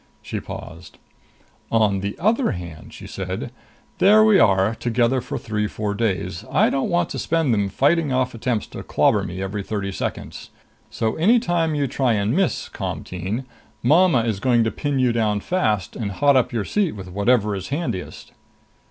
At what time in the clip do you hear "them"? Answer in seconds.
7.53-7.69